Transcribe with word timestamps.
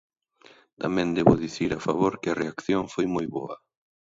Tamén 0.81 1.07
debo 1.17 1.33
dicir 1.45 1.71
a 1.73 1.83
favor 1.87 2.13
que 2.21 2.29
a 2.31 2.37
reacción 2.41 2.83
foi 2.93 3.05
moi 3.15 3.27
boa. 3.35 3.55